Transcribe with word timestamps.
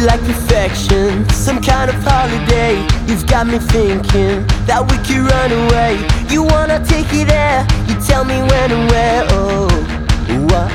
you 0.00 0.06
like 0.06 0.20
perfection, 0.22 1.28
some 1.28 1.60
kind 1.60 1.90
of 1.90 1.96
holiday. 2.02 2.80
You've 3.06 3.26
got 3.26 3.46
me 3.46 3.58
thinking 3.58 4.46
that 4.64 4.80
we 4.80 4.96
could 5.04 5.28
run 5.28 5.52
away. 5.52 6.00
You 6.32 6.42
wanna 6.42 6.80
take 6.84 7.12
it 7.12 7.28
there, 7.28 7.66
you 7.84 7.94
tell 8.00 8.24
me 8.24 8.40
when 8.40 8.72
and 8.72 8.84
where. 8.90 9.22
Oh, 9.36 9.68
whoa. 10.48 10.70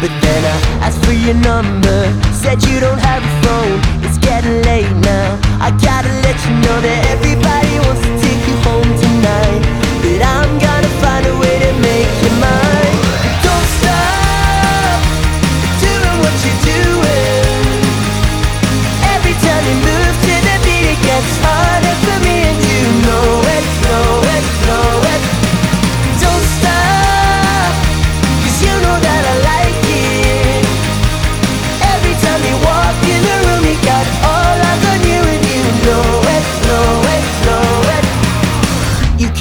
But 0.00 0.12
then 0.22 0.40
I 0.46 0.86
asked 0.86 1.02
for 1.04 1.16
your 1.16 1.34
number, 1.34 1.98
said 2.30 2.62
you 2.68 2.78
don't 2.78 3.00
have 3.00 3.22
a 3.24 3.32
phone. 3.42 3.78
It's 4.04 4.18
getting 4.18 4.62
late 4.62 4.90
now. 5.02 5.34
I 5.58 5.74
gotta 5.82 6.12
let 6.22 6.36
you 6.46 6.54
know 6.62 6.78
that 6.86 7.00
everybody 7.10 7.33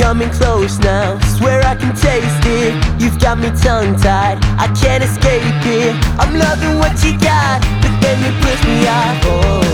coming 0.03 0.29
close 0.31 0.77
now, 0.79 1.17
swear 1.37 1.63
I 1.63 1.75
can 1.75 1.95
taste 1.95 2.45
it. 2.45 2.73
You've 3.01 3.17
got 3.19 3.37
me 3.37 3.49
tongue 3.63 3.95
tied, 3.95 4.37
I 4.59 4.67
can't 4.75 5.01
escape 5.01 5.41
it. 5.63 5.95
I'm 6.19 6.35
loving 6.35 6.77
what 6.77 7.01
you 7.05 7.17
got, 7.17 7.61
but 7.81 7.93
then 8.01 8.19
you 8.19 8.31
push 8.43 8.61
me 8.67 8.85
off. 8.85 9.23
Oh, 9.23 9.72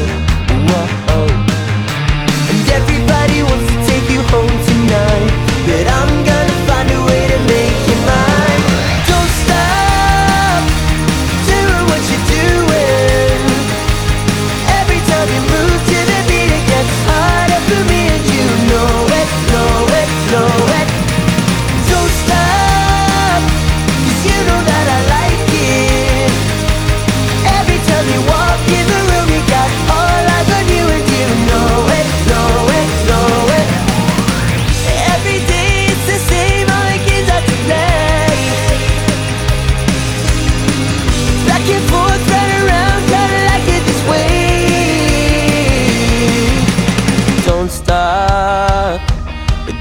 stop 48.19 49.01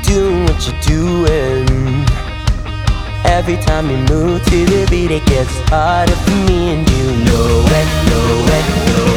doing 0.04 0.44
what 0.44 0.58
you're 0.66 0.80
doing. 0.82 2.04
Every 3.24 3.56
time 3.56 3.90
you 3.90 3.98
move 4.14 4.44
to 4.44 4.64
the 4.64 4.86
beat, 4.90 5.10
it 5.10 5.24
gets 5.26 5.54
harder 5.68 6.14
for 6.14 6.30
me, 6.46 6.74
and 6.74 6.88
you 6.88 7.04
know 7.26 7.64
it, 7.78 7.88
know 8.08 8.54
it, 8.56 8.66
know 8.86 9.07